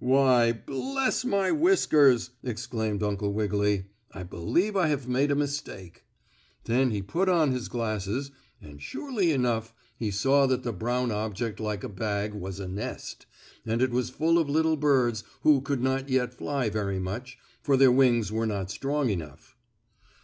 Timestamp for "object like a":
11.12-11.88